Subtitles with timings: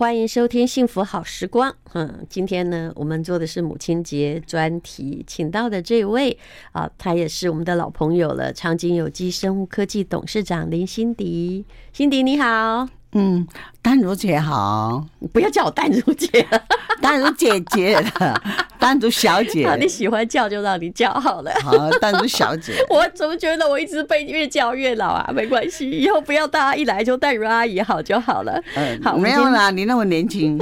[0.00, 1.70] 欢迎收听《幸福好时光》。
[1.92, 6.38] 嗯，今天呢，我们做的是母亲节专题，请到的这位
[6.72, 11.66] 啊，他也是我们的老朋友了，长景有机生物科技董事长林心迪。
[11.92, 13.46] 心迪你好，嗯，
[13.82, 16.62] 丹如姐好，不要叫我淡如姐了，
[17.02, 18.40] 淡如姐姐了。
[18.80, 21.52] 单独小姐，你喜欢叫就让你叫好了。
[21.62, 25.30] 好，单独小姐， 我怎么觉得我一直被越叫越老啊？
[25.34, 28.58] 没关系，以后不要大家一来就丹如阿姨好就好了。
[28.76, 30.58] 嗯，好，没有啦，你那么年轻。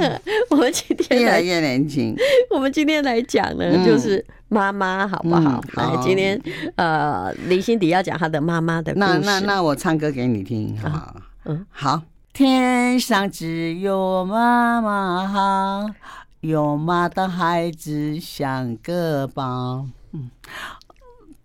[0.49, 2.13] 我们今天越来越年轻。
[2.49, 5.63] 我们今天来讲呢，就是妈妈好不好？
[5.75, 6.37] 来，今天
[6.75, 9.05] 呃，林心迪要讲她的妈妈的故事。
[9.05, 11.15] 那那那我唱歌给你听，好不好？
[11.45, 12.01] 嗯，好。
[12.39, 15.93] 天上只有妈妈好。
[16.39, 20.31] 有妈的孩子像个宝，嗯，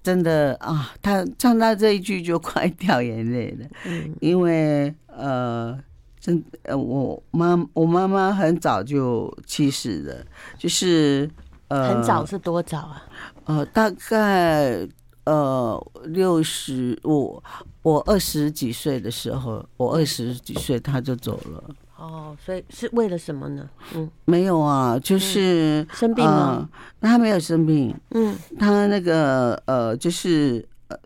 [0.05, 5.77] 真的啊，他唱到这一句就快掉眼泪了，嗯，因为呃，
[6.20, 10.25] 真呃，我妈我妈妈很早就去世了，
[10.56, 11.29] 就是
[11.67, 13.03] 呃，很早是多早啊？
[13.47, 14.86] 呃，大概
[15.25, 17.42] 呃六十，我
[17.83, 21.64] 我二十几岁的时候，我二十几岁他就走了。
[21.97, 23.69] 哦，所以是为了什么呢？
[23.95, 26.69] 嗯，没有啊，就是、嗯、生病了。
[27.00, 27.95] 他没有生病。
[28.11, 30.98] 嗯，他那个呃，就是呃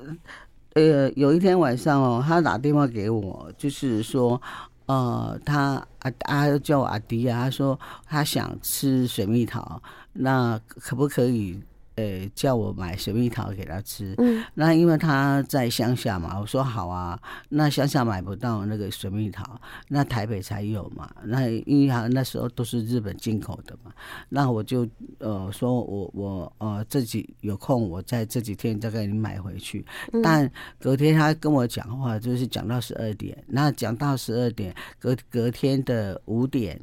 [0.74, 4.41] 呃，有一天晚上哦，他打电话给我，就是说
[4.86, 9.80] 呃，他啊啊叫我阿迪啊，他说他想吃水蜜桃，
[10.14, 11.61] 那可不可以？
[11.98, 14.14] 呃，叫我买水蜜桃给他吃。
[14.18, 17.20] 嗯，那因为他在乡下嘛，我说好啊。
[17.48, 21.10] 那乡下买不到那个水蜜桃，那台北才有嘛。
[21.24, 23.92] 那因为他那时候都是日本进口的嘛。
[24.28, 29.84] 那我就呃说我我呃自己有空，我在这几天再给你买回去。
[30.22, 33.36] 但隔天他跟我讲话，就是讲到十二点。
[33.48, 36.80] 那讲到十二点，隔隔天的五点。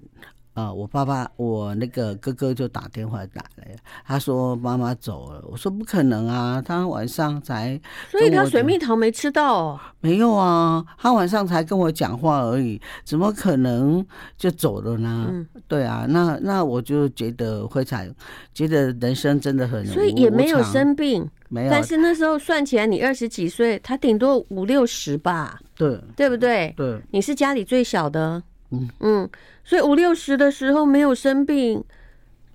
[0.56, 3.76] 啊、呃，我爸爸，我那个哥哥就打电话打来，
[4.06, 5.44] 他说妈妈走了。
[5.52, 9.80] 我说不可能啊，他晚上才，所以他水蜜桃没吃到哦？
[10.00, 14.04] 没有啊，他晚上才跟我讲话而已，怎么可能
[14.38, 15.28] 就走了呢？
[15.30, 18.08] 嗯、对啊，那那我就觉得非常
[18.54, 21.70] 觉得人生真的很，所以也没有生病，没有。
[21.70, 25.60] 但是那时候算起来，你二十几岁，他顶多五六十吧？
[25.76, 26.74] 对，对不对？
[26.78, 28.42] 对，你是家里最小的。
[28.72, 29.30] 嗯嗯，
[29.64, 31.84] 所以五六十的时候没有生病，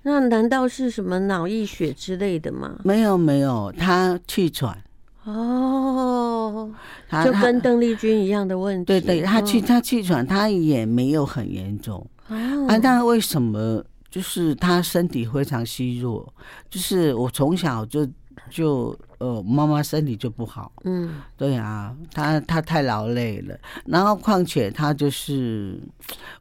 [0.03, 2.77] 那难道是什么脑溢血之类的吗？
[2.85, 4.77] 没有没有，他气喘
[5.25, 6.71] 哦，
[7.25, 8.85] 就跟邓丽君一样的问题。
[8.85, 12.67] 对对，他气他气喘，他也没有很严重哦。
[12.69, 16.33] 啊，那为什么就是他身体非常虚弱？
[16.69, 18.09] 就是我从小就
[18.49, 18.99] 就。
[19.21, 23.55] 呃，妈妈身体就不好，嗯，对啊，她她太劳累了，
[23.85, 25.79] 然后况且她就是，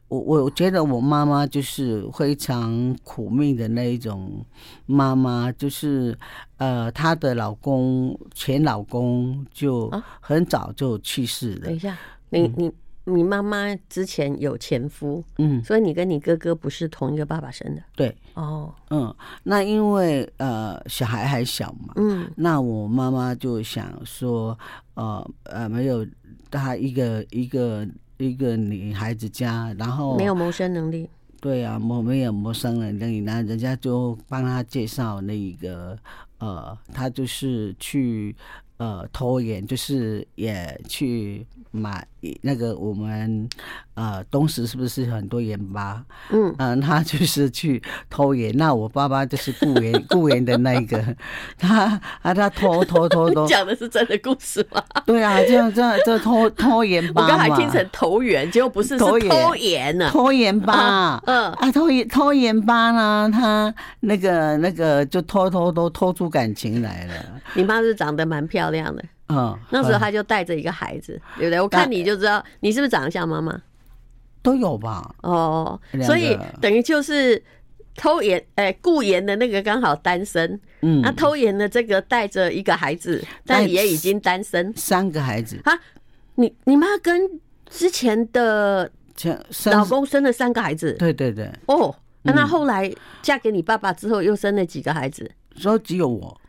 [0.08, 4.44] 我我觉得我妈妈就是非常苦命的那一种
[4.86, 6.18] 妈妈，就是
[6.56, 11.64] 呃，她的老公前老公就很早就去世了。
[11.64, 11.98] 啊，等一下，
[12.30, 12.66] 你你。
[12.68, 12.72] 嗯
[13.14, 24.58] 你妈妈之前有前夫，嗯，所以你跟你哥哥不是同一个爸爸生的，对，哦，嗯，那因为呃小孩还小嘛，嗯，那我妈妈就想说，
[24.94, 26.06] 呃呃没有
[26.50, 31.08] 她一个一个一个女孩子家，然后没有谋生能力，
[31.40, 35.98] 对啊，没没有谋生能力，那人家就帮他介绍那一个，
[36.38, 38.34] 呃，他就是去。
[38.80, 42.02] 呃，拖盐就是也去买
[42.42, 43.48] 那个我们
[43.94, 46.04] 呃东石是不是很多盐巴？
[46.30, 48.54] 嗯嗯、呃，他就是去偷盐。
[48.56, 51.02] 那我爸爸就是雇盐 雇盐的那一个，
[51.56, 53.46] 他啊他偷偷偷偷。
[53.48, 54.82] 讲的是真的故事吗？
[55.06, 57.22] 对啊，这样这样这偷偷盐巴。
[57.22, 60.10] 我刚才听成投缘，结果不是偷盐，是偷盐呢。
[60.10, 67.14] 偷盐巴，嗯啊偷盐偷盐巴呢，他那个那个就偷偷都偷出感情来了。
[67.54, 68.80] 你妈是长得蛮漂亮。
[68.94, 71.60] 的，嗯，那时候他就带着一个孩子，对不对？
[71.60, 73.60] 我看你就知道，你是不是长得像妈妈？
[74.42, 75.14] 都有吧？
[75.22, 77.42] 哦，所以等于就是
[77.94, 85.78] 偷盐，哎，雇盐的那个刚好单身，嗯，那偷盐的这个带着一个孩子，但也已经单身，三个孩子啊？
[86.36, 87.28] 你你妈跟
[87.68, 90.94] 之前的前老公生了三个孩子？
[90.94, 91.52] 对对对。
[91.66, 92.90] 哦，那后来
[93.20, 95.30] 嫁给你爸爸之后，又生了几个孩子？
[95.54, 96.40] 说只有我。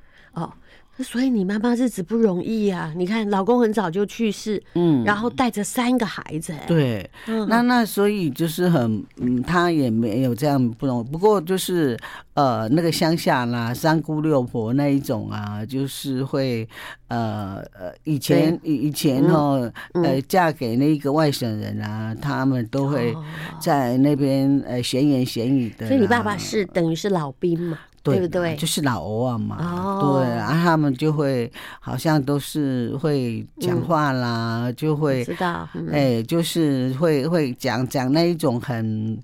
[0.98, 1.04] 哦。
[1.04, 2.94] 所以你妈妈日子不容易啊！
[2.96, 11.04] 你看，老公很早就去世，嗯，然后带着三个孩子，对，嗯、那那所以就是很，嗯，他也没有这样不容易。
[11.06, 11.98] 不过就是
[12.36, 16.68] 呃，那个乡下啦，三姑六婆那一种啊，就是会
[17.08, 23.16] 呃呃，以前以以前哦，嗯、呃，嫁给那个外省人啊，他们都会
[23.60, 25.88] 在那边呃闲言闲语的。
[25.88, 27.80] 所以你爸爸是等于是老兵嘛？
[28.04, 28.56] 对不对？
[28.56, 39.18] 就是老欧啊嘛，哦、对，然后他们就会好像都是会讲话啦，嗯、就会知道，哎、嗯欸，就是会会讲讲那一种很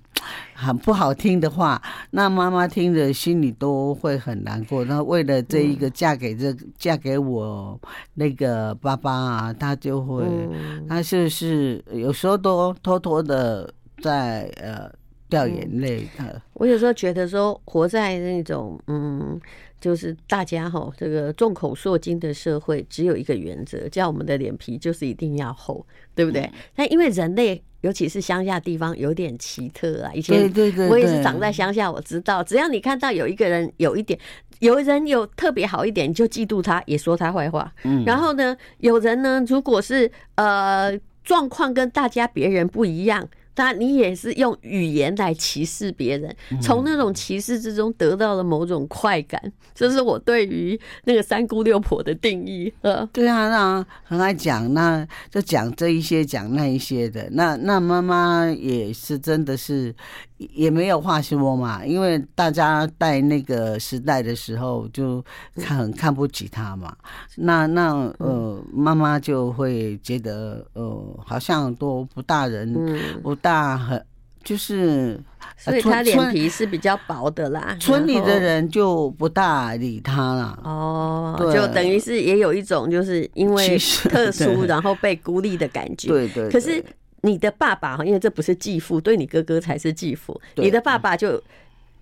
[0.54, 4.84] 很不好听的话，那妈妈听着心里都会很难过。
[4.84, 7.78] 那为了这一个嫁给这、嗯、嫁给我
[8.14, 14.88] 那个爸爸啊，他就会，嗯、他就是有时候都偷偷的在呃。
[15.28, 19.38] 掉眼泪的，我有时候觉得说，活在那种嗯，
[19.78, 26.50] 就是大家哈这个众口铄金的社会，只有一个原则，叫我们的脸皮就是一定要厚，对不对？
[26.74, 30.10] 但因为人类，尤其是乡下地方，有点奇特啊。
[30.14, 30.50] 以前
[30.88, 34.18] 我也是长在乡下，我知道，只要你看到有一个人有一点，
[34.60, 37.70] 有人有特别好一点，你就嫉妒他，也说他坏话。
[37.84, 43.28] 嗯，然后呢，有人呢，如果是呃状况跟大家别人不一样。
[43.58, 52.72] 那你也是用语言来歧视别人，从那种歧视之中得到了某种快感，这是我对于那个三姑六婆的定义。
[52.82, 57.28] 呃，对啊，那很爱讲，那就讲这一些，讲那一些的。
[57.32, 59.92] 那那妈妈也是真的是
[60.38, 65.22] 也没有话说嘛，因为大家在那个时代的时候就
[65.56, 66.96] 看很看不起他嘛。
[67.36, 72.72] 那那呃，妈妈就会觉得呃，好像都不大人
[73.20, 73.48] 不大。
[73.48, 74.04] 大很
[74.44, 75.18] 就是，
[75.56, 77.74] 所以他脸皮是比较薄的啦。
[77.80, 80.60] 村里的人就不大理他了。
[80.64, 86.08] 哦，就等于是也有一种就是因为特殊， 然后被孤立的感觉。
[86.08, 86.50] 对对。
[86.50, 86.84] 可是
[87.28, 90.40] 你的爸爸，因为这不是继父，对你哥哥才是继父。
[90.56, 91.40] 你的爸爸就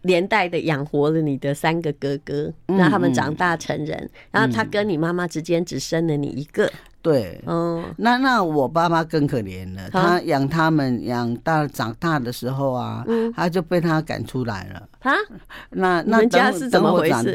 [0.02, 4.08] 连带的养活了你的三个哥哥，让他们长大成人。
[4.30, 6.70] 然后他跟你妈妈之间只生了你一个。
[7.02, 14.88] 对，嗯，那那我爸爸更可怜了，他养他们养大长大的时候啊，他就被他赶出来了。
[15.00, 15.12] 啊，
[15.70, 17.32] 那那你们家是怎么回事？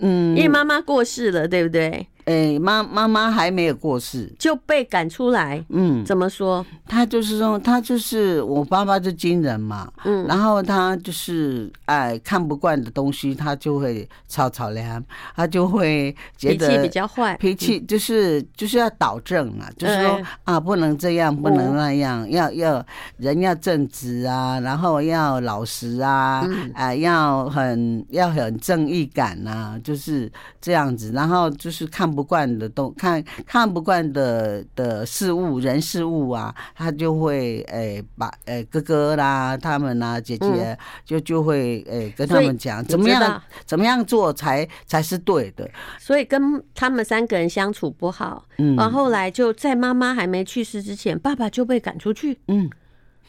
[0.00, 2.06] 嗯，因为妈妈过世了，对不对？
[2.28, 5.64] 哎，妈妈妈还没有过世就被赶出来。
[5.70, 6.64] 嗯，怎么说？
[6.86, 9.90] 他就是说，他就是我爸爸是军人嘛。
[10.04, 15.02] 嗯，然后他就是哎看不惯的东西，他就会吵吵凉，
[15.34, 22.84] 他就会觉得脾气比较坏，脾气就是就是要导正啊，就是说啊不能这样，不能那样，要要
[23.16, 30.30] 人要正直啊，然后要老实啊，啊要很要很正义感啊，就是
[30.60, 32.06] 这样子，然后就是看。
[32.17, 45.68] 不惯的东看看不惯的的事物人事物啊，他就会诶、欸、把诶、欸、哥哥啦他们啊姐姐、嗯、就就会诶、欸、跟他们讲怎么样怎么样做才才是对的，
[45.98, 52.68] 所以跟他们三个人相处不好，嗯，然后后来就在妈妈还没去世之前，爸爸就被赶出去，嗯。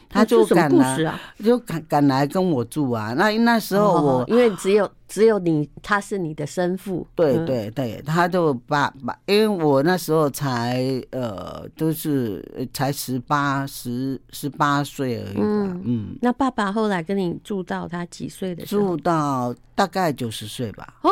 [0.08, 3.14] 他就赶来，啊、就赶赶来跟我住啊。
[3.18, 7.06] 那那时候我，因为只有只有你，他是你的生父。
[7.16, 10.82] 对对对，他就把把，因为我那时候才
[11.12, 12.44] 呃，都是
[12.74, 15.38] 才十八十十八岁而已。
[15.38, 16.18] 嗯嗯。
[16.22, 18.96] 那爸爸后来跟你住到他几岁的时候？
[18.96, 20.96] 住到大概九十岁吧。
[21.04, 21.12] 哦，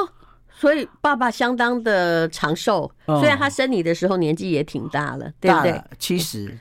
[0.50, 2.92] 所以爸爸相当的长寿。
[3.06, 5.80] 哦、虽然他生你的时候年纪也挺大了，对不对？
[6.00, 6.58] 七十。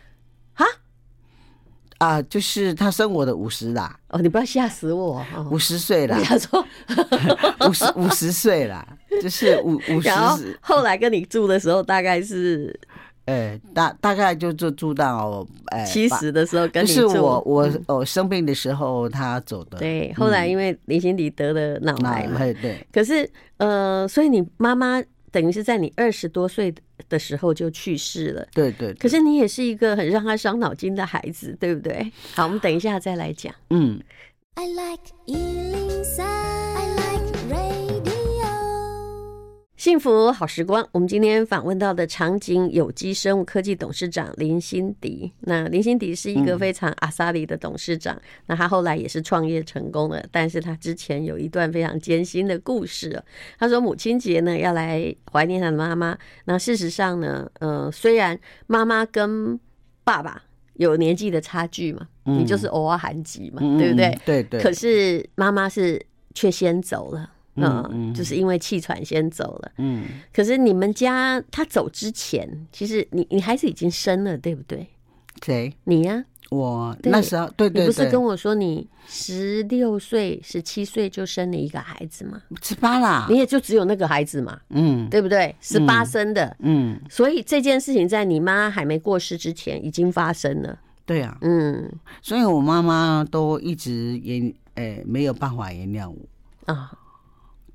[1.99, 3.99] 啊，就是他生我的五十啦。
[4.09, 5.25] 哦，你不要吓死我。
[5.51, 6.21] 五十岁了。
[6.23, 6.65] 他说
[7.69, 8.87] 五十五十岁了，
[9.23, 10.09] 就是五五十。
[10.09, 12.79] 然后后来跟你住的时候，大概是，
[13.25, 17.09] 呃，大大概就就住到呃七十的时候跟你住。
[17.09, 19.79] 是我我我生病的时候他走的。
[19.79, 22.39] 对，后来因为林心迪得了脑癌嘛。
[22.39, 22.87] 对。
[22.93, 25.03] 可是呃，所以你妈妈。
[25.37, 26.75] 等于是在你二十多岁
[27.11, 28.95] 的时候就去世了，对，对对。
[28.95, 32.11] 可是你也是一个很让他伤脑筋的孩子，对不对？
[32.33, 33.55] 好，我们等一下再来讲。
[33.69, 34.01] 嗯。
[34.55, 35.13] I like
[39.87, 45.31] 幸福好时光，我们今天访问到的长景有机生物科技董事长林心迪。
[45.43, 53.23] 那林心迪是一个非常阿萨里的董事长，嗯、那他后来也是创业成功了，但是他之前有一段非常艰辛的故事。
[53.61, 59.57] 他说母亲节呢要来怀念他的妈妈，那事实上呢，呃，虽然妈妈跟
[60.03, 60.43] 爸爸
[60.75, 64.19] 有年纪的差距嘛，嗯、你就是偶尔寒疾嘛，嗯、对不对？
[64.27, 64.61] 对对。
[64.61, 67.35] 可是妈妈是却先走了。
[67.57, 69.73] 嗯，嗯，就是因为气喘先走了。
[69.79, 74.87] 嗯，可是你们家他走之前，其实你你孩子已经生了，对不对？
[75.45, 75.73] 谁？
[75.85, 76.25] 你呀、啊。
[76.49, 82.41] 我那时候对对对，你不是跟我说你十六岁、十七岁就生了一个孩子吗？
[82.63, 85.53] 十八啦，你也就只有那个孩子嘛，嗯，对不对？
[85.61, 91.91] 十八生的，嗯，所以这件事情在你妈还没过世之前已经发生了，对啊，嗯，
[92.23, 94.39] 所以我妈妈都一直也
[94.77, 96.97] 诶、欸、没有办法原谅我啊。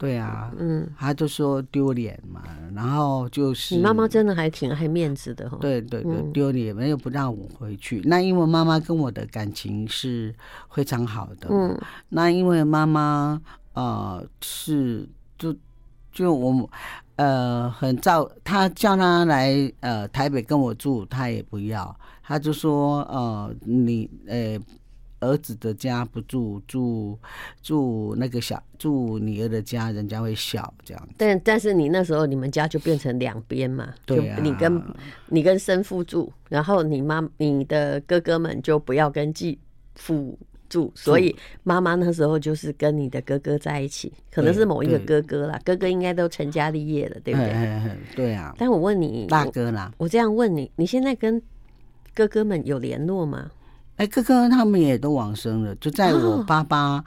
[0.02, 2.42] 对啊，嗯，他就说丢脸嘛，
[2.74, 5.60] 然后就是你妈妈真的还挺爱面子的哈。
[5.62, 8.02] 对对对，丢脸没有不让我回去。
[8.06, 10.34] 那因为妈妈跟我的感情是
[10.72, 11.80] 非常好的，嗯，
[12.10, 13.40] 那因为妈妈
[13.74, 15.56] 呃是就
[16.12, 16.68] 就我
[17.18, 24.60] 呃很照，他叫他来呃台北跟我住，他也不要，他就说呃你呃。
[25.22, 27.18] 儿子的家不住，住
[27.62, 31.10] 住那个小住女儿的家，人家会笑这样。
[31.16, 34.84] 但但是你那时候你们家就变成两边嘛，对啊，你跟
[35.28, 39.58] 你跟生父住，然后你妈你的哥哥们就不要跟继
[39.96, 40.38] 父
[40.68, 47.98] 住，所以妈妈那时候就是跟你的哥哥在一起，可能是某一个哥哥啦，哥哥应该都成家立业了，对不对？
[48.16, 48.56] 对啊。
[48.58, 51.42] 但我问你，大哥啦，我这样问你，你现在跟
[52.14, 53.52] 哥哥们有联络吗？
[54.02, 57.04] 哎，哥哥他们也都往生了，就在我爸爸，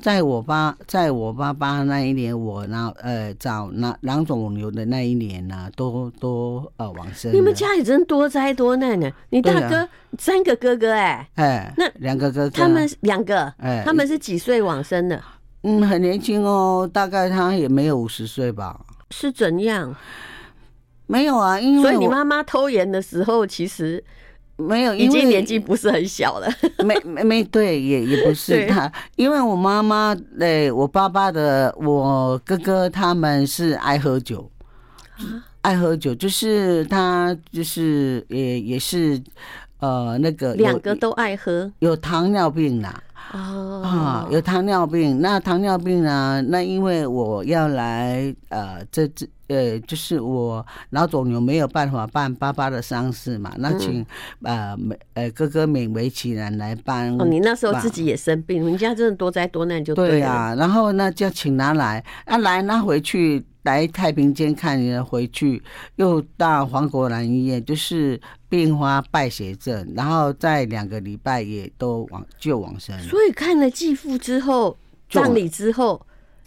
[0.00, 7.32] 在我爸，在我爸爸那一年，我那呃找那囊肿瘤的那一年呢，都都呃往生。
[7.32, 9.10] 你们家里真多灾多难呢！
[9.30, 15.20] 你大哥三个哥哥哎，哎，那两个哥哥，他们两个，哎，他们是几岁往生的？
[15.64, 18.80] 嗯，很年轻哦，大概他也没有五十岁吧？
[19.10, 19.92] 是怎样？
[21.08, 24.04] 没有啊，因为所以你妈妈偷盐的时候，其实。
[24.58, 26.48] 没有，因为年纪不是很小了。
[26.84, 34.50] 没没没，对，也也不是他，因为我妈妈，对，我爸爸的，我哥哥他们是爱喝酒，
[35.62, 39.22] 爱喝酒，就是他就是也也是，
[39.78, 43.02] 呃，那个两个都爱喝，有糖尿病啦。
[43.30, 46.42] 哦啊，有糖尿病，那糖尿病呢？
[46.48, 54.04] 那因为我要来，呃，这这呃，就是我老总有没有办法办爸爸的丧事嘛，那请
[54.42, 57.20] 呃美呃哥哥勉为其难来办。
[57.20, 60.54] 哦，你那时候自己也生病，人家真的多灾多难就对啊。
[60.54, 63.44] 然后呢，就请他来，啊来，那回去。
[63.64, 65.62] 来太平间看你了，回去
[65.96, 72.98] 又到黄国兰医院，就是并发败血症，然后在两个礼拜也都往就往生。
[73.00, 74.74] 所以看了继父之后，
[75.10, 76.00] 葬礼之后，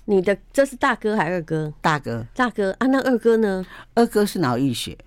[0.05, 1.73] 你的这是大哥还是二哥？
[1.81, 3.65] 大哥，大哥啊，那二哥呢？
[3.93, 4.97] 二哥是脑溢血，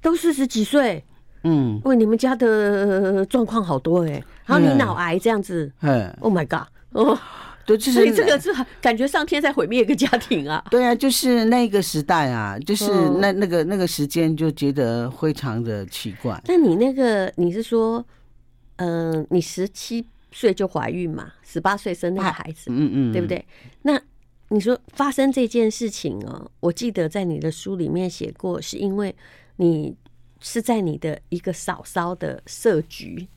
[0.00, 1.04] 都四十几岁。
[1.44, 7.18] 嗯，喂，你们家的状况好多哎、欸，然后你脑癌这样子，嗯，Oh my god，哦。
[7.64, 10.64] 对，就是所以这个是感觉上天在毁灭一个家庭啊。
[10.68, 16.40] 对啊，就是那个时代啊，就是那那个那个时间就觉得非常的奇怪。
[16.48, 18.04] 那你那个你是说，
[18.76, 23.44] 嗯、呃，你十七岁就怀孕嘛，十八岁生那个孩子，嗯嗯，对不对？
[23.82, 24.00] 那
[24.48, 29.14] 你说发生这件事情哦，我记得在你的书里面写过，是因为
[29.56, 29.94] 你
[30.40, 33.28] 是在你的一个嫂嫂的设局。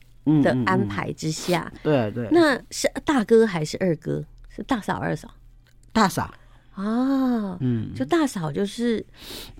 [0.42, 4.24] 的安排之下，嗯嗯、对对，那是大哥还是二哥？
[4.48, 5.32] 是大嫂二嫂？
[5.92, 6.34] 大嫂
[6.76, 9.04] 啊，嗯，就大嫂就是，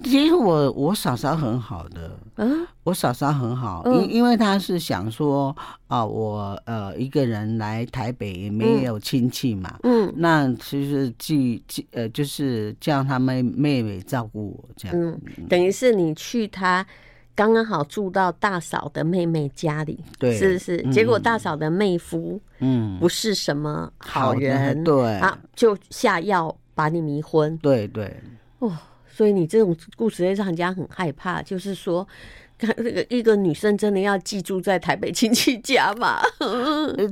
[0.04, 5.56] 其实我我嫂嫂很好的，嗯，我嫂嫂很好，因、嗯、因为她是想说
[5.88, 16.86] 啊，我呃一个人来台北也没有亲戚嘛，嗯，那其实既既呃就是叫他妹妹妹照顾我这样，嗯，等于是你去他。
[17.34, 20.78] 刚刚好住到大嫂的妹妹家里，对，是是。
[20.90, 25.18] 结果大嫂的妹夫，嗯，不是什么好人，对。
[25.18, 28.14] 啊，就下药把你迷昏，对对。
[28.60, 28.72] 哦，
[29.08, 32.06] 所以你这种故事会让人家很害怕，就是说，
[32.60, 36.20] 那个一个女生真的要寄住在台北亲戚家嘛？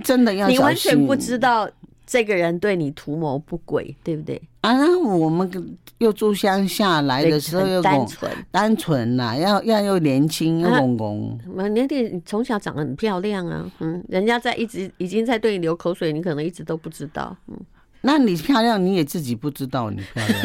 [0.05, 1.69] 真的要， 你完全不知道。
[2.07, 4.39] 这个人对你图谋不轨，对不对？
[4.61, 5.51] 啊，那我们
[5.97, 11.41] 又住乡下来的时候又单纯，单纯呐，要要又年轻又公公。
[11.57, 17.59] 啊，你你从小长得很漂亮啊，嗯，人家在一直已经在对你流口水，你可能一直都不知道，嗯。
[18.05, 20.39] 那你漂亮，你也自己不知道你漂亮。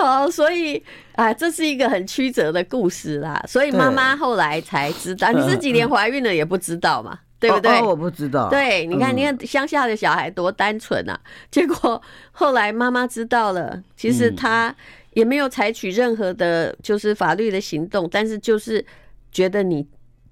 [0.00, 0.82] 好，所以
[1.14, 3.42] 啊，这是一个很曲折的故事啦。
[3.46, 7.18] 所以妈妈后来才知道，你自己连怀孕了也不知道嘛。
[7.38, 7.70] 对不对？
[7.80, 8.48] 哦哦、我不知道。
[8.48, 11.12] 对，你看，你看乡下的小孩多单纯啊！
[11.22, 12.00] 嗯、结果
[12.32, 14.74] 后来妈妈知道了，其实她
[15.12, 18.82] 也没有采取任何的，就是法律的行动，嗯、但是就是
[19.30, 19.86] 觉得你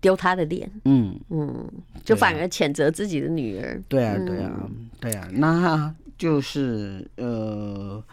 [0.04, 1.66] 丢他的脸，嗯嗯，
[2.04, 3.82] 就反而谴责自己的女儿。
[3.88, 4.52] 对啊，对啊，
[5.00, 5.26] 对啊。
[5.32, 8.04] 那他就是呃，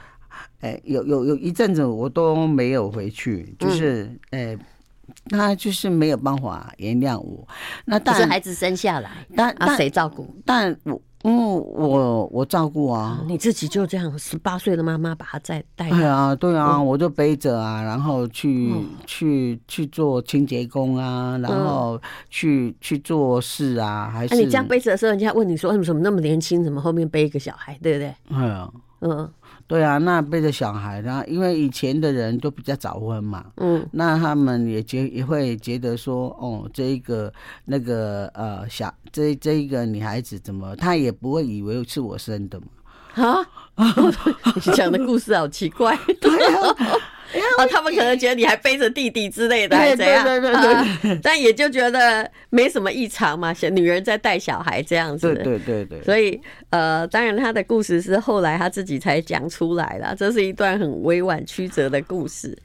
[0.61, 4.57] 哎，有有有一阵子我都没有回去，就是哎。
[5.29, 7.45] 他就是没有办法原谅我。
[7.83, 10.33] 那但是孩子生下来，但那谁照顾？
[10.45, 13.23] 但我，因为我我照顾啊。
[13.27, 15.89] 你自己就这样，十八岁的妈妈把他再带。
[15.89, 18.73] 对啊，对啊，我就背着啊，然后去
[19.05, 21.99] 去去做清洁工啊，然后
[22.29, 24.35] 去去做事啊，还是？
[24.35, 26.63] 你这样背着的时候，人家问你说：“为什么那么年轻？
[26.63, 28.13] 怎么后面背一个小孩？”对不对？
[28.29, 29.29] 嗯嗯。
[29.71, 37.31] 对啊，那背着小孩，然后因为以前的人都比较早婚嘛，嗯，那他们也觉也会觉得说，哦，这一个
[37.63, 42.67] 那个呃小这这一个女孩子怎么，她也不会以为是我生的嘛，
[43.23, 43.37] 啊，
[44.55, 46.75] 你讲的故事好奇怪， 对啊。
[47.57, 50.23] 哦，他们可能觉得你还背着弟弟之类的，还是怎样？
[50.25, 51.19] 对对对对，对、啊。
[51.23, 55.33] 但也就觉得没什么异常嘛，小女人在带小孩这样子。
[55.35, 56.03] 对对对对。
[56.03, 62.57] 所以呃，当然他的故事是后来他自己才讲出来了，这是一段很委婉曲折的故事。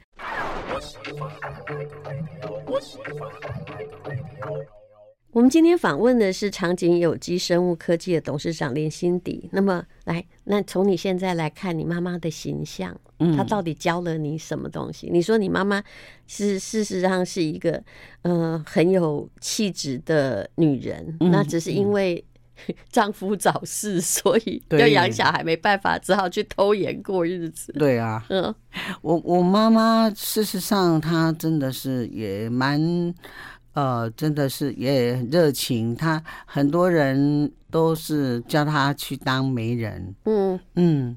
[5.31, 9.47] 我们今天访问的是长景有机生物科技的董事长林心迪。
[9.51, 12.97] 那么，来，那从你现在来看，你妈妈的形象，
[13.35, 15.07] 她到底教了你什么东西？
[15.07, 15.83] 嗯、你说你妈妈
[16.25, 17.83] 是事实上是一个
[18.23, 22.23] 呃很有气质的女人，嗯、那只是因为
[22.89, 27.71] 丈夫早逝，所以要养小孩没办法，只好去偷盐过日子。
[27.73, 28.55] 对啊，嗯，
[29.01, 33.13] 我我妈妈事实上她真的是也蛮。
[33.77, 40.59] 呃，真的是也很热情，他很多人都是叫他去当媒人，嗯。
[40.73, 41.15] 嗯，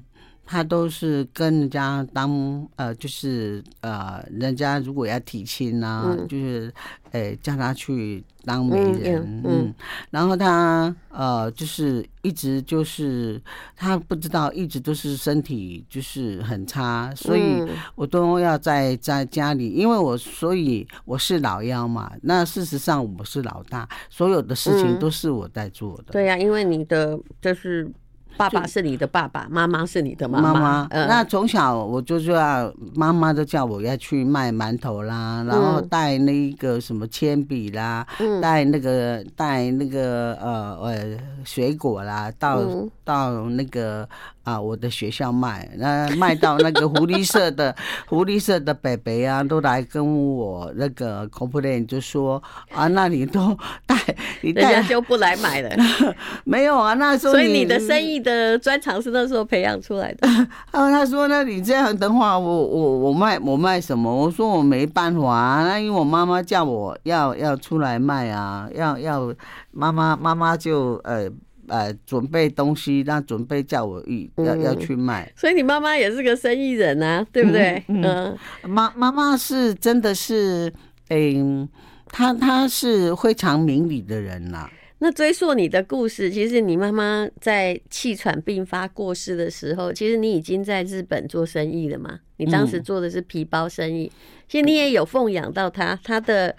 [0.51, 6.73] 他都是跟人家当呃，就是呃，人家如果要提亲啊，嗯、就是。
[7.11, 9.75] 哎，叫他去当媒人，嗯，嗯，
[10.11, 13.41] 然后他呃，就是一直就是
[13.75, 26.05] 他不知道，一直都是身体就是很差，所以我都要在在家里，因为我所以我是老幺嘛，那事实上我是老大，所有的事情都是我在做的。
[26.07, 27.91] 嗯、对呀、啊，因为你的就是。
[28.37, 30.53] 爸爸是你的爸爸，妈妈是你的妈妈。
[30.53, 38.05] 妈妈，那从小我就就要妈妈都叫我要去卖馒头啦，然后带那个什么铅笔啦，
[38.41, 42.61] 带那个带那个呃呃水果啦，到
[43.03, 44.07] 到那个。
[44.43, 47.75] 啊，我的学校卖，那卖到那个狐狸社的
[48.09, 52.41] 狐狸社的北北啊，都来跟我那个 complain，就说
[52.73, 53.95] 啊，那你都带，
[54.41, 55.69] 你带人家就不来买了。
[56.43, 60.27] 没有啊，那时候所以你的生意的专长是那时候培养出来的。
[60.27, 60.47] 啊，
[60.89, 64.11] 他说，那你这样的话，我我我卖我卖什么？
[64.13, 69.33] 我说我没办法啊，那因为我妈妈叫我要要出来卖啊，要要
[69.71, 71.29] 妈妈妈妈就呃。
[71.71, 74.03] 呃，准备东西，那准备叫我
[74.43, 77.81] 要要去卖，所以你妈妈也是个生意人啊，对不对？
[77.87, 80.69] 嗯，妈妈妈是真的是，
[81.07, 81.69] 嗯，
[82.09, 84.69] 她她是非常明理的人呐。
[84.99, 92.19] 那追溯你的故事，其实你妈妈在气喘病发过世的时候，其实你已经在日本做生意了嘛？
[92.35, 94.11] 你当时做的是皮包生意，
[94.49, 96.53] 其实你也有奉养到她，她的。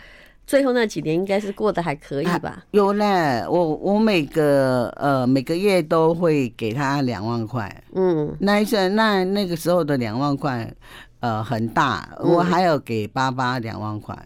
[0.47, 2.51] 最后那几年应该是过得还可以吧？
[2.51, 7.85] 啊、有呢，我我每个呃每个月都会给他两万块。
[7.95, 10.71] 嗯，那一次那那个时候的两万块，
[11.21, 14.17] 呃很大，我还有给爸爸两万块。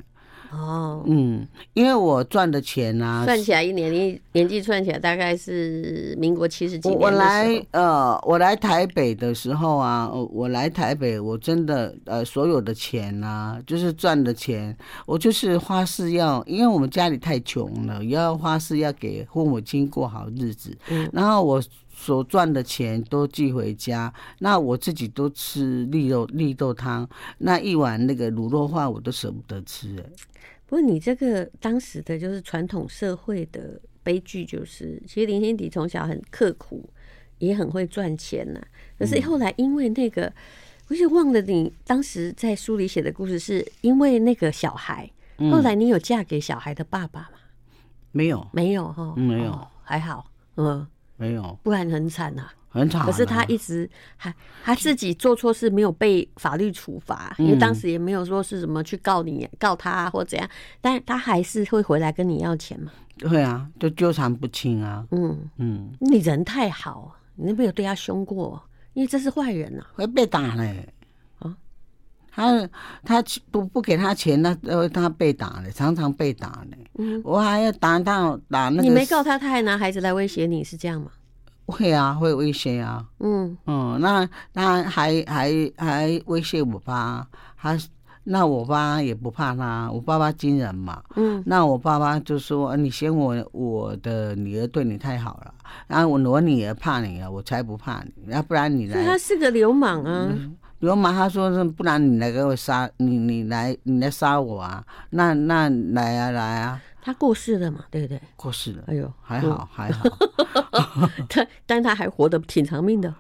[0.52, 7.00] 哦，嗯，因为我赚的钱啊，算起来一年年年纪算起来大概是民国七十几年。
[7.00, 20.76] 我来呃，我来台北的时候啊，我来台北，我真的呃，所有的钱啊，就是赚的钱，我就是花式要，因为我们家里太穷了，要花式要给父母亲过好日子。
[20.88, 21.62] 嗯，然后我
[21.98, 30.04] 所赚的钱都寄回家，那我自己都吃绿豆绿豆汤，那一碗那个卤肉饭我都舍不得吃。
[30.66, 36.88] 不过你这个当时的就是传统社会的悲剧，就是其实林心迪从小很刻苦，
[37.38, 38.66] 也很会赚钱呐、啊。
[38.98, 40.32] 可是后来因为那个，
[40.88, 45.10] 我就忘了你当时在书里写的故事，是因为那个小孩。
[45.52, 47.38] 后来你有嫁给小孩的爸爸吗？
[48.10, 52.50] 没有，没有哈，没有，还好，嗯，没有，不然很惨呐。
[52.78, 54.34] 很惨，可是他一直还
[54.64, 60.48] 他自己做错事，没有被法律处罚，因为当时也没有说是什么去告你、告他啊或怎样，
[60.80, 62.92] 但他还是会回来跟你要钱嘛？
[63.18, 65.06] 对啊，就纠缠不清啊。
[65.10, 68.62] 嗯嗯，你人太好，你有没有对他凶过？
[68.92, 70.88] 因为这是坏人呐，会被打嘞。
[72.38, 72.68] 他
[73.02, 76.66] 他不不给他钱，那呃他被打了，常常被打了。
[76.98, 78.82] 嗯，我还要打到打那个。
[78.82, 81.10] 你没告他，他还拿孩子来威胁你，是这样吗？
[81.66, 83.04] 会啊，会威胁啊。
[83.20, 87.26] 嗯嗯，那那还还还威胁我爸，
[87.56, 87.76] 他
[88.24, 91.00] 那我爸也不怕他，我爸爸军人嘛。
[91.14, 95.54] 嗯，那我爸爸就说：“你嫌我我的女儿对你太好了，
[95.86, 100.28] 然后我我女儿怕你啊，我才不怕你，要不然你来。”他是个流氓啊。
[100.30, 104.84] 嗯流氓，他说是，不然你来给我杀你，你来你来杀我啊？
[105.08, 106.82] 那那来啊来啊！
[107.06, 107.84] 他过世了嘛？
[107.88, 108.20] 对不对？
[108.34, 108.82] 过世了。
[108.88, 110.04] 哎呦，还好还好。
[111.30, 113.14] 他但他还活得挺长命的，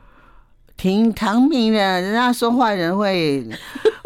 [0.76, 1.78] 挺长命的。
[1.78, 3.48] 人家说坏人会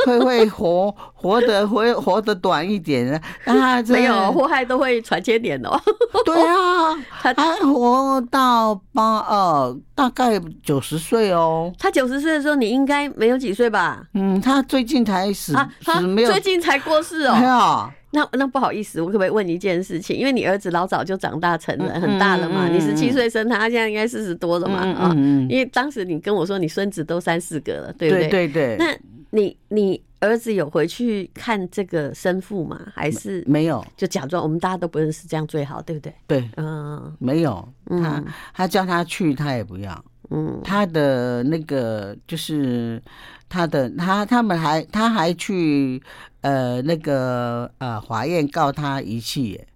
[0.05, 5.81] 会会活活得会活得短一点，他 没有祸害都会传千年哦。
[6.27, 11.73] 对啊，他还活到八二，大概九十岁哦。
[11.79, 14.05] 他九十岁的时候，你应该没有几岁吧？
[14.13, 16.31] 嗯，他最近才死，啊、死没有？
[16.31, 17.33] 最近才过世哦。
[17.33, 20.17] 啊、那那不好意思，我可不可以问你一件事情？
[20.17, 22.69] 因为你儿子老早就长大成人，很大了嘛。
[22.69, 24.79] 嗯、你十七岁生他，现在应该四十多了嘛？
[24.79, 28.29] 啊、嗯，因为当时你跟我说你孙子都三四个了，对不对？
[28.29, 28.77] 对对对。
[28.79, 28.97] 那
[29.31, 30.03] 你你。
[30.23, 32.79] 儿子有回去看这个生父吗？
[32.95, 33.83] 还是没有？
[33.97, 36.15] 就假装我们大家都不认识，这样最好，对不对？
[36.27, 37.67] 对，嗯，没有。
[37.87, 40.05] 他他叫他去，他也不要。
[40.31, 43.03] 嗯，他的那个就是
[43.49, 46.03] 他的他他们还他还去
[46.41, 49.67] 呃那个呃法院告他遗弃耶。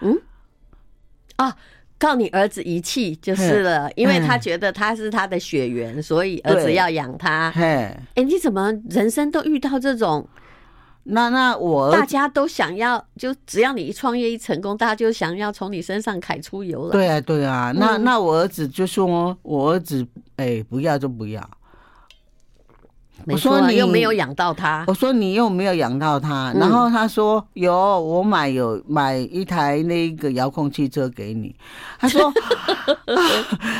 [0.00, 0.18] 嗯，
[1.36, 1.56] 啊。
[1.96, 7.50] 告你儿子遗弃就是了，因为他觉得他是他的血缘，所以儿子要养他。
[7.54, 10.28] 哎，你怎么人生都遇到这种？
[11.04, 16.92] 那那我大家都想要，就只要你一创业一成功，大家就想要从你身上揩出油了。
[16.92, 17.72] 对啊，对啊。
[17.76, 21.48] 那那我儿子就说，我儿子哎，不要就不要。
[23.26, 31.54] 我说你又没有养到他，我说你又没有养到他，然后他说有，我买有买一台那个遥控汽车给你，
[31.98, 32.30] 他说，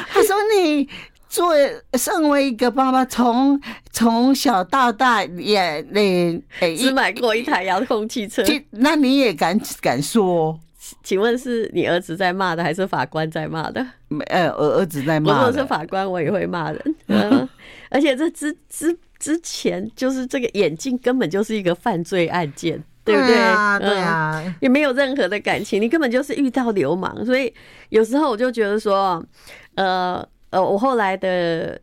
[0.08, 0.88] 他说你
[1.34, 6.40] 作为身为一个爸爸，从从小到大也那
[6.76, 10.56] 只买过一台遥控汽车，那你也敢敢说？
[11.02, 13.84] 请问是你儿子在骂的，还是法官在骂的？
[14.06, 15.32] 没，呃，儿儿子在骂。
[15.32, 16.94] 如果是法官，我也会骂人。
[17.08, 17.48] 嗯，
[17.90, 18.96] 而且这之之。
[19.20, 23.28] 之前就是这个眼镜根本就是一个犯罪案件，对不对？
[23.28, 27.24] 对啊，对啊，也没有任何的感情，你根本就是遇到流氓。
[27.24, 27.50] 所以
[27.88, 29.24] 有时候我就觉得说，
[29.76, 30.22] 呃
[30.54, 31.80] 呃，我后来的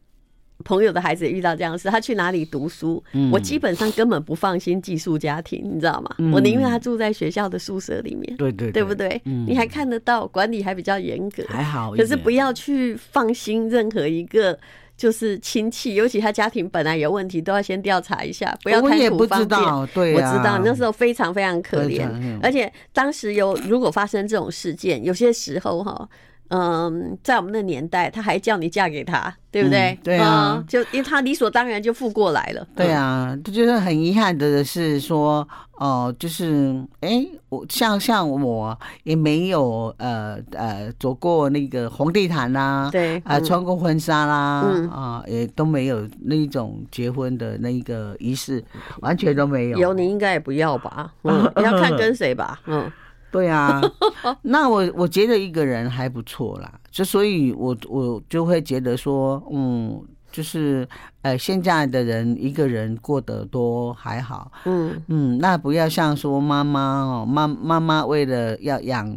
[0.63, 6.15] 朋友的孩子也遇到这样的事，他去哪里读书，我基本上根本不放心寄宿家庭，你知道吗？
[6.33, 9.21] 我宁愿他住在学校的宿舍里面，对对，对不对？
[9.25, 11.91] 你还看得到，管理还比较严格，还好。
[11.91, 14.57] 可是不要去放心任何一个。
[14.97, 19.11] 就是亲戚，尤其他家庭本来有问题，都要先调查一下，不要贪图方便。
[19.11, 22.07] 我也不知道，对啊，我知道那时候非常非常可怜，
[22.39, 26.07] 而且当时有如果发生这种事件，有些时候哈。
[26.53, 29.97] 嗯，在我们那年代，他还叫你嫁给他，对不对？
[30.03, 32.67] 对啊，就因为他理所当然就付过来了。
[32.75, 48.61] 对啊，这就是很遗憾的是说，哦，就是哎，我像像我也没有呃呃走过那个红地毯啦，对，啊穿过婚纱啦，啊也都没有那种结婚的那个仪式，
[48.99, 49.77] 完全都没有。
[49.77, 51.13] 有你应该也不要吧？
[51.23, 52.59] 嗯，你要看跟谁吧？
[52.67, 52.91] 嗯。
[53.31, 53.81] 对啊，
[54.43, 60.87] 那我我觉得一个人还不错啦，就所以我我就会觉得说，嗯，就是
[61.21, 65.01] 呃，现在的人一个人过得多还好，嗯。
[65.07, 69.15] 嗯，那不要像说妈妈哦，妈妈妈为了要养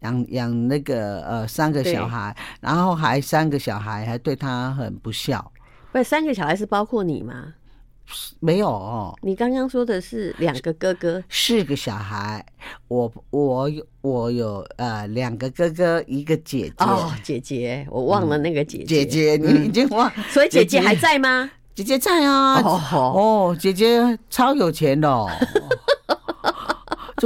[0.00, 5.52] 养养那个呃三个小孩，然后还三个小孩还对他很不孝，
[5.92, 7.54] 不，三个小孩是包括你吗？
[8.40, 12.44] 没有哦，你刚刚说的是两个哥哥，四个小孩，
[12.88, 16.84] 我我有我有呃两个哥哥，一个姐姐。
[16.84, 18.84] 哦，姐姐，我忘了那个姐姐。
[18.84, 21.50] 姐姐，你已经忘， 所以姐姐还在吗？
[21.74, 22.60] 姐姐在啊。
[22.62, 25.30] 哦哦，姐姐超有钱的哦。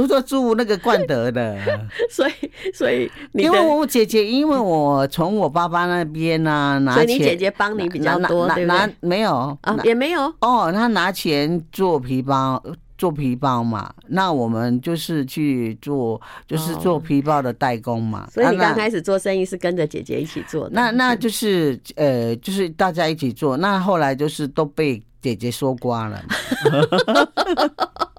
[0.03, 1.57] 就说住那个冠德的，
[2.11, 2.31] 所以
[2.73, 8.95] 所以因为我姐姐，因为我从我爸爸那边呢拿钱，所以你姐姐帮你比较多，对不对？
[8.99, 10.71] 没有啊，也没有哦。
[10.71, 12.61] 他拿钱做皮包，
[12.97, 13.91] 做皮包嘛。
[14.07, 18.27] 那我们就是去做，就是做皮包的代工嘛。
[18.31, 20.71] 所以你刚开始做生意是跟着姐姐一起做的。
[20.73, 23.57] 那那就是呃，就是大家一起做。
[23.57, 26.23] 那后来就是都被姐姐说瓜了。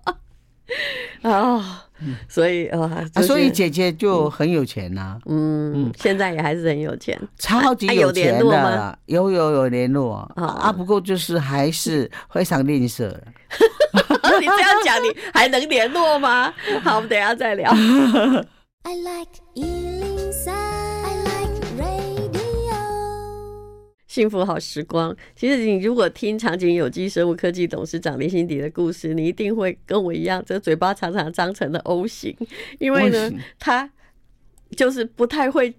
[1.22, 1.84] 啊，
[2.28, 5.18] 所以啊，所以姐姐就很有钱呐。
[5.26, 8.98] 嗯，现在也还是很有钱，超级有钱的。
[9.06, 13.08] 有有有联络啊，不过就是还是非常吝啬。
[14.40, 16.52] 你这样讲，你还能联络吗？
[16.84, 17.70] 好，我们等一下再聊。
[18.82, 20.17] I like
[24.18, 25.16] 幸福好时光。
[25.36, 32.36] 其实你如果听长景有机生物科技董事长林心迪的故事，你一定会跟我一样，这个嘴巴常常张成的 O 型，
[32.80, 33.88] 因为呢，他
[34.76, 35.72] 就是不太会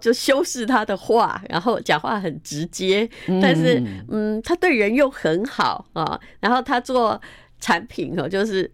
[0.00, 3.06] 就修饰他的话，然后讲话很直接，
[3.42, 7.20] 但是嗯，他对人又很好啊，然后他做
[7.60, 8.70] 产品哦，就是。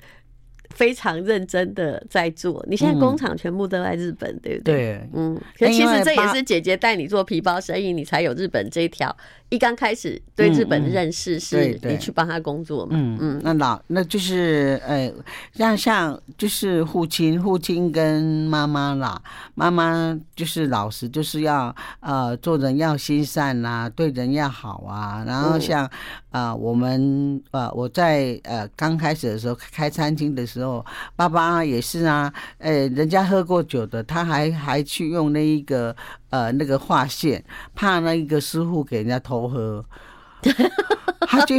[0.71, 4.75] 非常认真的在做，你现在工厂全部都在日本，嗯、对不对？
[4.75, 5.41] 对，嗯。
[5.59, 9.15] 可其实这也是姐姐带你做皮包生意，你才有日本这一条。
[9.51, 12.93] 一刚开始对日本的认识是你去帮他工作嘛？
[12.93, 15.11] 嗯嗯，那老那就是呃，
[15.55, 19.21] 像像就是父亲，父亲跟妈妈啦，
[19.55, 25.25] 妈妈就是老实，就是要呃做人要心善啊，对人要好啊。
[25.27, 25.87] 然后像
[26.31, 30.85] 啊、呃、我们呃我在呃刚开始的时候开餐厅的时候，
[31.17, 35.97] 爸爸也是啊，呃人家喝过酒的，他还还去用那一个。
[36.31, 37.43] 呃，那个画线，
[37.75, 39.85] 怕那一个师傅给人家偷喝，
[41.27, 41.57] 他就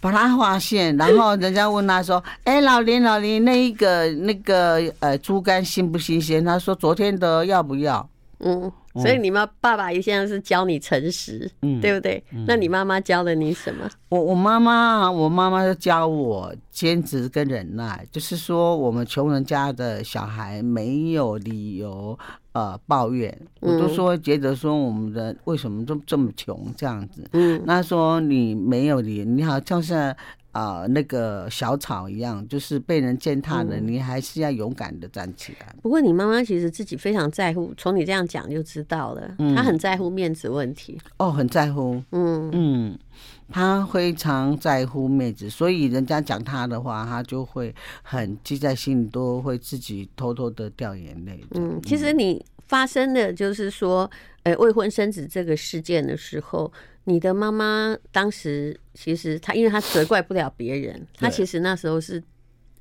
[0.00, 8.08] 把他画线，然后人家问他说：“哎、欸，老林，老林，那一个那个呃猪肝新不新鲜？”他说：“昨天的要不要？”
[8.40, 8.70] 嗯。
[8.98, 12.24] 所以你妈爸爸一向是教你诚实，嗯，对不对？
[12.32, 13.86] 嗯、那你妈妈教了你什么？
[14.08, 22.18] 我我妈妈，我妈妈就教我坚持跟忍耐，就是说我们穷人家的小孩没有理由
[22.56, 30.16] 呃抱怨，我都说觉得说我们的为什么这这么穷这样子，嗯，那说你没有你，你好像是。
[30.56, 35.76] 啊、呃，那个小草一样，就是被人践踏了，嗯、你还是要勇敢的站起来。
[35.82, 40.98] 不过你妈妈其实自己非常在乎，从你这样讲就知道了，嗯、她很在乎面子问题。
[41.18, 42.98] 哦，很在乎，嗯嗯，
[43.50, 51.44] 她非常在乎面子，所以人家讲他的话，他就会很记在心里，都会自己偷偷的掉眼泪。
[51.52, 54.10] 嗯，其实你发生的就是说，
[54.42, 56.72] 呃，未婚生子这个事件的时候。
[57.08, 62.20] 你的妈妈当时其实她，因为她责怪不了别人，她其实那时候是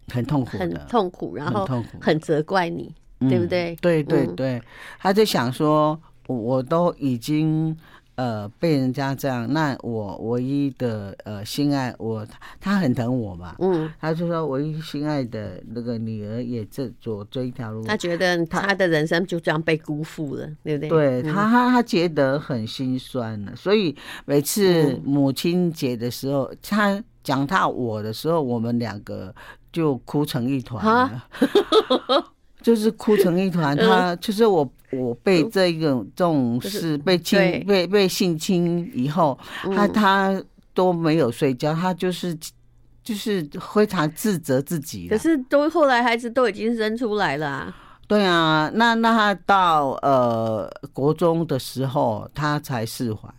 [0.08, 1.63] 很痛苦，很痛苦，然后
[2.01, 3.75] 很责怪你，对不对？
[3.80, 4.60] 对对对，
[4.97, 7.78] 她就想说，我都已经。
[8.15, 12.25] 呃，被人家这样，那我唯一的呃心爱我，
[12.62, 20.89] 他很疼我嘛，嗯，他就说唯一心爱的那个女儿也这走这一条路，他觉得他的人生就这样被辜负了，对不对？
[20.89, 29.36] 对他，他他觉得很心酸了，所以每次母亲节的时候，他讲到我的时候，我们两个
[29.73, 31.25] 就哭成一团了。
[32.65, 39.38] 就是哭成一团， 他就是我，我被这个这种事被侵被被性侵以后，
[39.75, 42.36] 他他都没有睡觉，他就是
[43.04, 45.08] 就是非常自责自己。
[45.08, 47.75] 可是都后来孩子都已经生出来了啊。
[48.08, 53.30] 对啊，那那他到呃国中的时候，他才释怀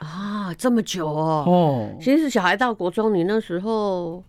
[0.00, 1.44] 啊，这么久哦。
[1.46, 4.22] 哦，其实小孩到国中，你那时候。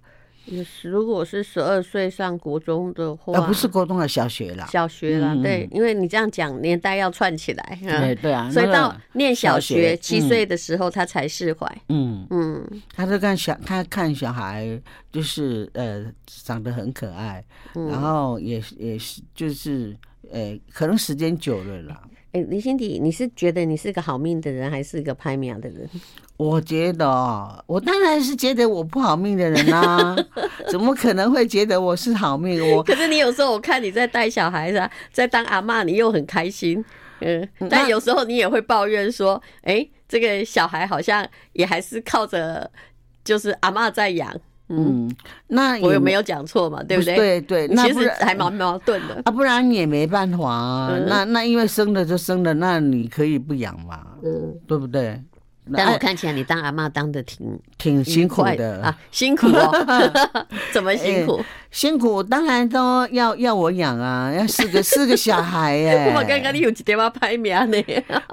[0.84, 12.28] 如果是十二岁上国中的话，不是国中的小学了，小学了，对，因为你这样讲年代要串起来，对对啊，所以到念小学七岁的时候，他才释怀，嗯。
[12.30, 14.80] 嗯，他就看小，他看小孩
[15.12, 19.96] 就是呃长得很可爱，然后也也是就是
[20.32, 22.02] 呃可能时间久了啦。
[22.36, 25.90] 哎，林心迪，你是觉得你是个好命的人，还是一个拍秒的人？
[26.36, 30.18] 我觉得，我当然是觉得我不好命的人啦、啊，
[30.70, 32.76] 怎么可能会觉得我是好命？
[32.76, 36.84] 我 可是你有时候我看你在带小孩子，在当阿嬷，你又很开心，
[37.22, 42.70] 嗯，但有时候你也会抱怨说，哎、欸，这个小孩好像也还是靠着
[43.24, 44.30] 就是阿嬷在养。
[44.68, 45.10] 嗯，
[45.48, 46.82] 那我有没有讲错嘛？
[46.84, 47.16] 对不对？
[47.16, 50.90] 对对，那其实还蛮矛盾的啊，不然也没办法啊。
[50.92, 54.02] 嗯、那那因为生了就生了，那你可以不养嘛？
[54.24, 55.22] 嗯，对不对？
[55.74, 59.72] 但我看起来你当阿妈当的挺挺辛苦的啊，辛苦哦
[60.72, 61.38] 怎么辛苦？
[61.38, 67.78] 欸、辛苦当然都要要我养啊，要四个四个小孩 哎、欸，我刚刚你有几点要拍名呢？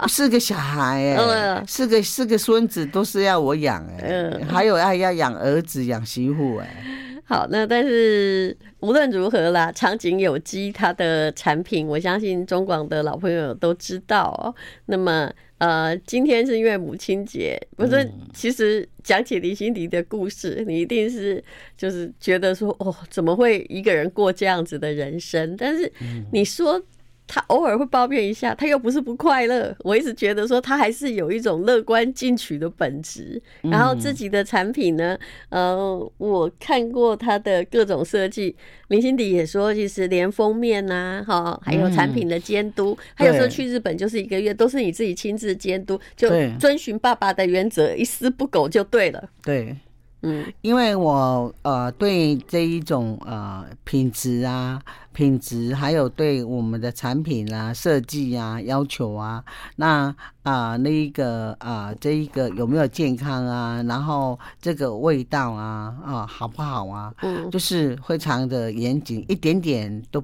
[0.08, 7.01] 四个小孩哎、欸，四个四个孙子都是要我养哎、欸，还有要要养儿子养媳妇哎、欸。
[7.32, 14.54] 好，那但是无论如何啦，场景有机它的产品，我相信中广的老朋友都知道哦。
[14.84, 15.32] 那么。
[15.58, 18.10] 呃，今天是因为母亲节，不是？
[18.34, 21.40] 其实讲起李心迪的故事，你一定是
[21.76, 25.56] 就是觉得说，哦，怎么会一个人过这样子的人生？
[25.56, 25.88] 但是
[26.32, 26.82] 你说
[27.26, 29.74] 他偶尔会抱怨一下，他又不是不快乐。
[29.80, 33.40] 我一直觉得说他还是有一种乐观进取的本质。
[33.62, 38.54] 然后自己的产品呢，呃，我看过他的各种设计。
[38.88, 49.30] 林心迪也说，其实连封面呐，哈，还有产品的监督，还有说去日本就是一个月，都是你自己亲自监督，就遵循爸爸的原则，一丝不苟就对了。
[49.42, 49.74] 对。
[50.22, 54.80] 嗯，因为我呃对这一种呃品质啊
[55.12, 59.44] 品质，还有对我们的产品啊设计啊要求啊，
[59.76, 70.22] 那啊、呃、那一个啊、呃、这一个有没有健康啊，然后这个味道啊啊、呃、好不好啊，嗯，就是非常的严谨，一点点都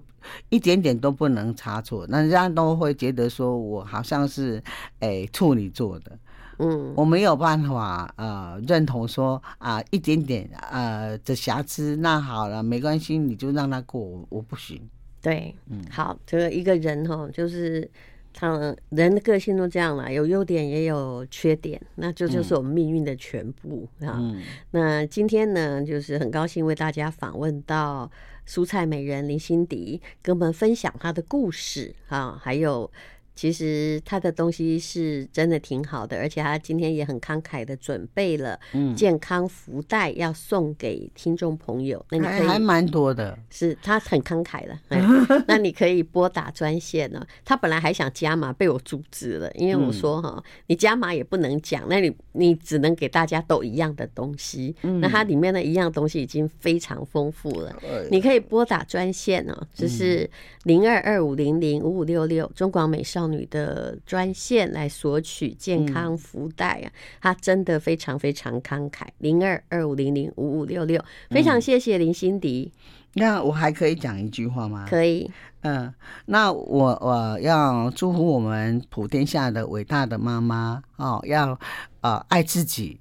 [0.48, 4.62] 一点点都不能差错，那人家都会觉得说我好像是
[5.00, 6.16] 诶处女座的。
[6.58, 14.80] 嗯，我没有办法呃认同说啊、呃、一点点呃的瑕疵，那好了没关系，你就让他过，我我不行。
[15.22, 17.88] 对，嗯，好，这个一个人哈，就是
[18.34, 24.18] 他人的个性都这样了，有优点也有缺点，那这就，就是我们命运的全部啊。
[24.18, 24.42] 嗯，
[24.72, 28.10] 那今天呢，就是很高兴为大家访问到
[28.46, 32.90] 蔬菜美人林心迪，跟我们分享她的故事啊，还有。
[33.38, 38.58] 其实他的东西是真的挺好的，而且他今天也很慷慨的准备了
[38.96, 42.04] 健康福袋要送给听众朋友。
[42.10, 44.76] 那你可以还蛮多的，是他很慷慨的。
[45.46, 47.24] 那你可以拨打专线呢。
[47.44, 54.74] 他本来还想加码，被我阻止了，因为我说哈，你加码也不能讲，那你你只能给大家都一样的东西。
[54.82, 57.80] 那它里面的一样东西已经非常丰富了。
[58.10, 60.28] 你可以拨打专线哦，就是
[60.64, 72.72] 零二二五零零五五六六中广美少女的专线来索取健康福袋啊，他真的非常非常慷慨，零二二五零零五五六六，非常谢谢林心迪。
[73.14, 74.86] 那我还可以讲一句话吗？
[74.88, 75.30] 可以。
[75.62, 75.92] 嗯，
[76.26, 81.58] 那我我要祝福我们普天下的伟大的妈妈哦，要
[82.00, 83.00] 呃爱自己。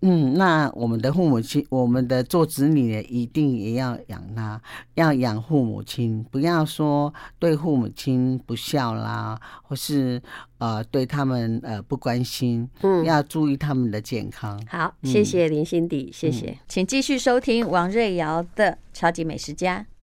[0.00, 4.60] 嗯，那我们的父母亲，我们的做子女的一定也要养他，
[4.94, 10.20] 要养父母亲，不要说对父母亲不孝啦，或是
[10.58, 12.68] 呃对他们呃不关心。
[12.82, 14.60] 嗯，要注意他们的健康。
[14.66, 19.86] 好，谢谢林心迪，谢谢，嗯、请继续收听王瑞瑶的超级美食家。